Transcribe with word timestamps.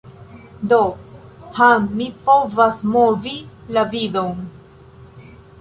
Do... 0.71 0.79
ha 1.59 1.67
mi 1.99 2.07
povas 2.31 2.81
movi 2.97 3.37
la 3.77 3.87
vidon. 3.95 4.43